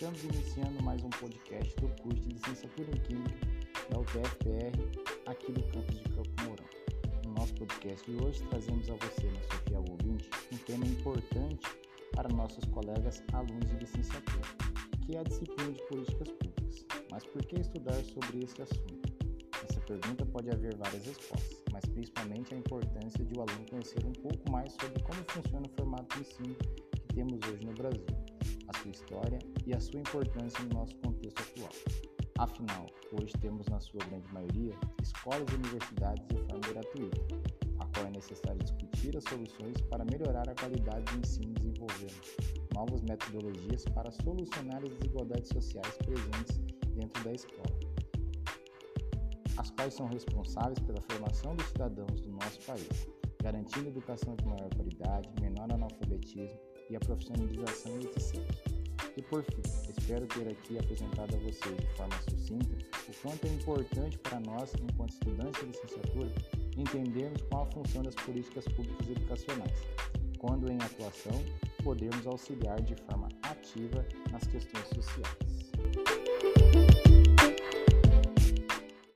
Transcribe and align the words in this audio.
iniciando 0.00 0.80
mais 0.84 1.02
um 1.02 1.10
podcast 1.10 1.74
do 1.80 1.88
curso 2.00 2.20
de 2.20 2.28
Licenciatura 2.34 2.88
em 2.88 3.00
Química 3.00 3.34
da 3.90 3.98
UTFPR 3.98 4.78
aqui 5.26 5.50
do 5.50 5.60
campus 5.64 5.98
de 5.98 6.08
Campo 6.10 6.44
Mourão. 6.44 6.64
No 7.24 7.32
nosso 7.32 7.52
podcast 7.54 8.08
de 8.08 8.22
hoje 8.22 8.40
trazemos 8.44 8.88
a 8.88 8.94
você, 8.94 9.26
nosso 9.26 9.62
fiel 9.66 9.84
ouvinte, 9.90 10.30
um 10.52 10.56
tema 10.58 10.86
importante 10.86 11.66
para 12.12 12.28
nossos 12.28 12.64
colegas 12.66 13.24
alunos 13.32 13.68
de 13.70 13.76
licenciatura, 13.78 14.42
que 15.04 15.16
é 15.16 15.18
a 15.18 15.24
disciplina 15.24 15.72
de 15.72 15.82
políticas 15.88 16.28
públicas. 16.28 16.86
Mas 17.10 17.24
por 17.24 17.44
que 17.44 17.56
estudar 17.56 18.00
sobre 18.04 18.44
esse 18.44 18.62
assunto? 18.62 19.12
Essa 19.68 19.80
pergunta 19.80 20.24
pode 20.26 20.48
haver 20.48 20.76
várias 20.76 21.04
respostas, 21.06 21.60
mas 21.72 21.84
principalmente 21.86 22.54
a 22.54 22.56
importância 22.56 23.24
de 23.24 23.36
o 23.36 23.42
aluno 23.42 23.66
conhecer 23.68 24.06
um 24.06 24.12
pouco 24.12 24.48
mais 24.48 24.72
sobre 24.74 25.02
como 25.02 25.24
funciona 25.26 25.66
o 25.66 25.70
formato 25.70 26.16
de 26.16 26.20
ensino 26.22 26.54
que 26.54 27.14
temos 27.14 27.40
hoje 27.48 27.66
no 27.66 27.72
Brasil 27.72 28.27
a 28.68 28.78
sua 28.78 28.90
história 28.90 29.38
e 29.66 29.74
a 29.74 29.80
sua 29.80 30.00
importância 30.00 30.62
no 30.64 30.80
nosso 30.80 30.94
contexto 30.96 31.40
atual. 31.40 31.70
Afinal, 32.38 32.86
hoje 33.12 33.32
temos 33.40 33.66
na 33.66 33.80
sua 33.80 34.00
grande 34.06 34.32
maioria 34.32 34.74
escolas 35.02 35.44
e 35.50 35.54
universidades 35.56 36.26
de 36.28 36.36
forma 36.36 36.60
gratuita, 36.68 37.20
a 37.80 37.86
qual 37.86 38.06
é 38.06 38.10
necessário 38.10 38.58
discutir 38.62 39.16
as 39.16 39.24
soluções 39.24 39.80
para 39.90 40.04
melhorar 40.04 40.48
a 40.48 40.54
qualidade 40.54 41.04
do 41.12 41.18
ensino 41.18 41.52
desenvolvendo 41.54 42.58
novas 42.74 43.00
metodologias 43.02 43.84
para 43.86 44.10
solucionar 44.10 44.82
as 44.84 44.90
desigualdades 44.90 45.48
sociais 45.48 45.96
presentes 45.98 46.58
dentro 46.94 47.24
da 47.24 47.32
escola, 47.32 47.78
as 49.56 49.70
quais 49.70 49.94
são 49.94 50.06
responsáveis 50.06 50.78
pela 50.80 51.00
formação 51.10 51.56
dos 51.56 51.66
cidadãos 51.66 52.20
do 52.20 52.30
nosso 52.30 52.60
país, 52.60 53.08
garantindo 53.42 53.88
educação 53.88 54.36
de 54.36 54.44
maior 54.44 54.72
qualidade, 54.76 55.28
menor 55.40 55.72
analfabetismo, 55.72 56.56
e 56.90 56.96
a 56.96 57.00
profissionalização 57.00 57.98
etc. 58.00 58.37
Por 59.28 59.42
fim, 59.42 59.60
espero 59.98 60.26
ter 60.26 60.48
aqui 60.48 60.78
apresentado 60.78 61.36
a 61.36 61.38
vocês 61.40 61.76
de 61.76 61.86
forma 61.96 62.18
sucinta 62.30 62.78
o 63.08 63.12
quanto 63.22 63.46
é 63.46 63.50
importante 63.50 64.18
para 64.18 64.40
nós, 64.40 64.72
enquanto 64.82 65.10
estudantes 65.10 65.60
de 65.60 65.66
licenciatura, 65.66 66.32
entendermos 66.76 67.42
qual 67.42 67.64
a 67.64 67.66
função 67.66 68.02
das 68.02 68.14
políticas 68.14 68.64
públicas 68.68 69.06
educacionais, 69.06 69.82
quando 70.38 70.70
em 70.70 70.76
atuação, 70.76 71.44
podermos 71.84 72.26
auxiliar 72.26 72.80
de 72.80 72.94
forma 73.02 73.28
ativa 73.42 74.02
nas 74.30 74.46
questões 74.46 74.88
sociais. 74.88 75.67